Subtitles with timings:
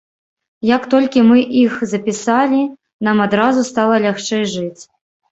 [0.67, 2.61] Як толькі мы іх запісалі,
[3.07, 4.81] нам адразу стала лягчэй жыць.